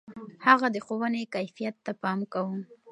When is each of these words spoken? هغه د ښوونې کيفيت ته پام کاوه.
هغه 0.47 0.67
د 0.71 0.77
ښوونې 0.85 1.23
کيفيت 1.35 1.75
ته 1.85 1.91
پام 2.01 2.19
کاوه. 2.31 2.57